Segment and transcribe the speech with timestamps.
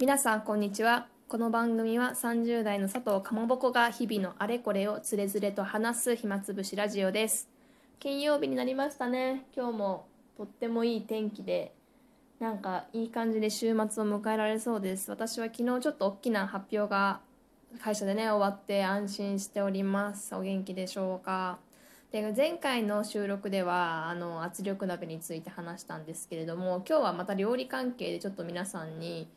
[0.00, 1.06] 皆さんこんにちは。
[1.28, 7.48] この番組は30代の佐藤かまぼこが日々のあれこれをつれづれと話す暇つぶしラジオです。
[8.00, 9.44] 金曜日になりましたね。
[9.56, 11.72] 今日もとってもいい天気で
[12.40, 15.12] なんかいい感じで週末を迎えられそうです。
[15.12, 17.20] 私は昨日ちょっと大きな発表が
[17.80, 20.34] 会社でね終わって安心しております。
[20.34, 21.60] お元気でしょうか。
[22.10, 29.28] で前回の収録ではあの圧力鍋について話したんですけれども今日はまた料理関係でちょっと皆さんに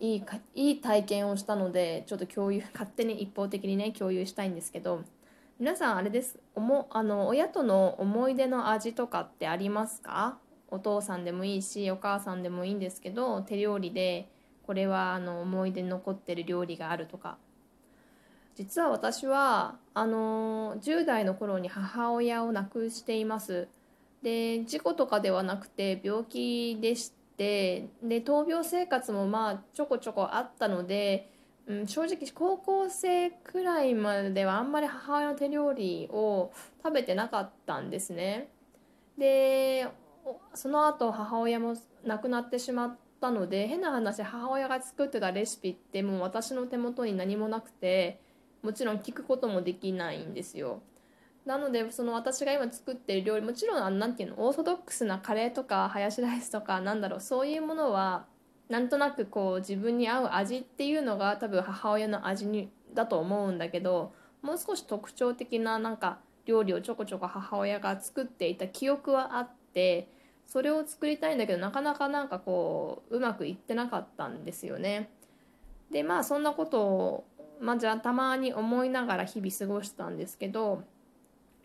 [0.00, 5.04] いいかいい体験をしたのでちょっと共有 勝手に一方的にね共有したいんですけど
[5.58, 6.38] 皆さんあれです？
[6.54, 10.38] おもあの親との思い出の味とかってありますか？
[10.68, 14.28] お父さんでもいいしお母さんでもいいんですけど手料理で
[14.66, 17.38] これはあの思い出に残ってる料理があるとか。
[18.56, 23.68] 実は私はあの10代の頃に母親を亡くしています。
[24.22, 27.88] で事故とかではなくて病気でしてで
[28.22, 31.32] 闘病生活もまあちょこちょこあったので、
[31.66, 36.52] うん、正直高校生くらいまではあんまり母親の手料理を
[36.84, 38.50] 食べてなかったんですね。
[39.16, 39.88] で
[40.52, 48.20] その後母親も亡くなってしまったので変な話母親が作ってたレシピってもう私の手元に何もなくて
[48.62, 50.82] もちろん聞くこともできないんですよ。
[51.50, 58.24] なのでその私が今作ってる料理もちろん何ていうのオーソドックスなカレーとかハヤシライスとかなんだろうそういうものは
[58.68, 64.12] なんとなくこう自分に合う味っていうのが多分母親の味にだと思うんだけど
[64.42, 70.06] もう少し特徴的ななんか料理をちょこちょこ母親が作っていた記憶はあって
[70.46, 75.10] それを作りたいんだけどなかなかなんかこううまくいってなかったんですよね。
[75.90, 77.24] でまあそんなことを
[77.60, 80.82] まあ、じゃあたまに思いながら日々過ごしたんですけど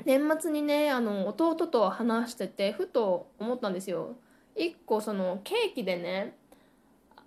[0.06, 4.16] 年末にねあの弟と話しててふと思ったんですよ。
[4.56, 6.38] 1個そのケーキでね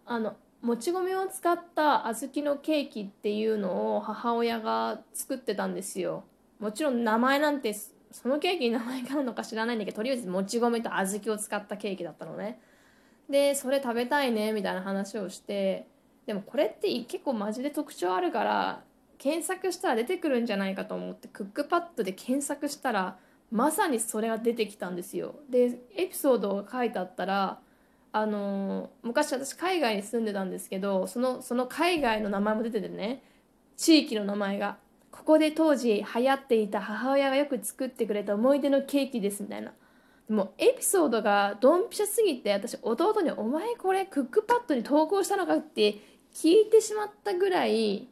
[0.06, 6.24] あのもち米を使った小豆のケーキっていうのを母親が作ってたんですよ。
[6.58, 7.74] もちろん名前なんて
[8.10, 12.60] そのケーキに名前があるのか知らないんだけどとりあえずもち米と小豆を使ったケーキだったのね。
[13.28, 15.86] でそれ食べたいねみたいな話をして
[16.26, 18.82] でもこれって結構マジで特徴あるから
[19.18, 23.18] 検索したら出てくるんじゃないかと思ってクックパッドで検索したら
[23.50, 27.58] まさにそれが出てきたんですよでエピソードが書いてあったら
[28.12, 33.22] あの昔私海外に住んでたんですけどそのその海外の名前も出ててね
[33.76, 34.76] 地域の名前が
[35.10, 39.72] ここで当時流行っていた母親がよく作ってくれた思い出のケーキですみたいな
[40.28, 45.98] もエピソードがドンピシャすぎて私弟に「お前これクックパッドに投稿したのか?」って
[46.32, 48.08] 聞いてしまったぐらい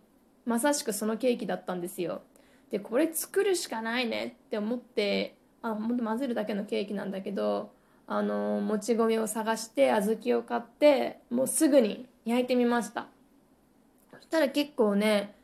[0.47, 2.23] まさしくそのケーキだったんですよ。
[2.71, 4.37] でこれ作るしかないね。
[4.47, 7.71] って思ってあ本当混ぜるだけのケーキなんだけど
[8.07, 13.09] あのもち米を探して小豆を買ってもうすぐに焼いてみました。
[14.13, 15.35] そしたら結構ね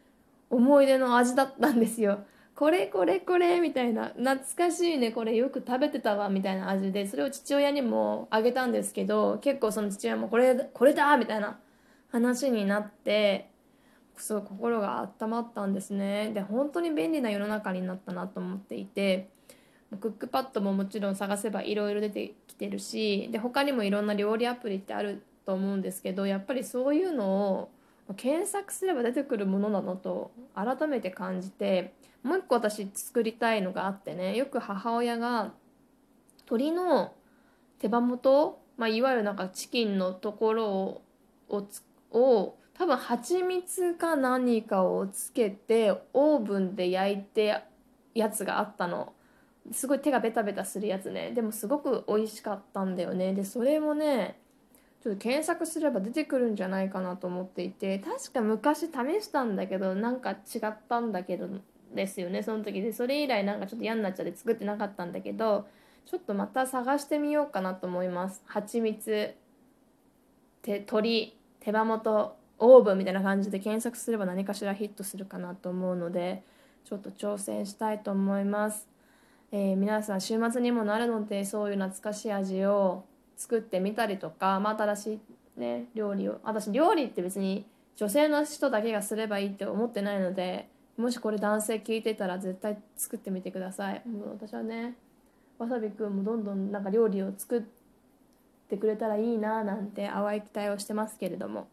[0.48, 2.20] 思い出の味だったんですよ。
[2.54, 5.10] これこれこれみたいな懐かしいね。
[5.10, 11.58] これよく食べてたわみたいな味でそれを父親にもあげたんですけど結構その父親もこれこれだみたいな
[12.12, 13.48] 話になって
[14.22, 16.30] すごい心が温まったんですね。
[16.32, 19.28] で本当に便利な世の中になったなと思っていて
[20.00, 27.68] クックパッドももちろん探せばいろいろ出てきてるしで他にもいろんな料理アプリってあると思うんですけどやっぱりそういうの
[28.08, 35.52] を検索すれば出てくるものなのと改めて感じてもう一個私作りたいのがあってねよく母親が
[36.42, 37.12] 鶏の
[37.78, 41.02] 手羽元、まあ、いわゆるなんかチキンのところを
[41.48, 41.66] を
[42.12, 47.62] を多分蜂蜜か何かをつけてオーブンで焼いて
[48.14, 49.12] やつがあったの。
[49.70, 51.30] すごい手がベタベタするやつね。
[51.32, 53.34] でもすごく美味しかったんだよね。
[53.34, 54.40] でそれもね
[55.02, 57.98] ちょっと検索すれば出てくるんじゃないかなと思っていて。
[57.98, 58.88] 確か昔試
[59.22, 61.48] したんだけどなんか違ったんだけど
[61.94, 62.42] ですよね。
[62.42, 62.92] その時で。
[62.92, 65.68] それ以来なんかちょっと嫌になっちゃって作ってなかったんだけど
[66.06, 68.42] ちょっとまた探してみようかなと思います。
[68.46, 69.34] 蜂蜜。
[70.62, 72.41] 手鶏手羽元。
[72.64, 76.44] オーブンみたいな感じで検索すれば何かしらヒットするかなと思うので
[76.84, 78.86] ちょっと挑戦したいと思います、
[79.50, 83.04] えー、皆さん週末にもなるのでそういう懐かしい味を
[83.36, 85.20] 作ってみたりとか、まあ、新し
[85.56, 87.66] い、ね、料理を私料理って別に
[87.96, 94.02] 女性の人だけがすればいいって思ってないのでもしこれ男性聞いてたら絶対作ってみてください。
[94.06, 94.94] もう私はね
[95.58, 97.62] わさびくんもどんどんなんか料理を作っ
[98.68, 101.66] てくれたらいいななんて淡い期待をしてますけれども。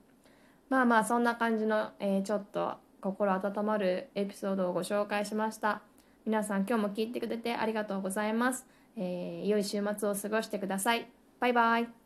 [0.69, 5.81] まあまあそんな感じの、えー、ちょっと心温まるエピソードをご紹介しました。
[6.25, 11.09] 皆さん今日も聞いてくれてありがとうございます、えー、良い週末を過ごしてください。
[11.39, 11.98] バイバイ。